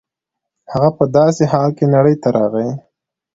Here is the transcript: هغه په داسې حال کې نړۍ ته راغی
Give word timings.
هغه 0.71 0.89
په 0.97 1.05
داسې 1.17 1.43
حال 1.51 1.69
کې 1.77 1.85
نړۍ 1.95 2.15
ته 2.21 2.29
راغی 2.37 2.69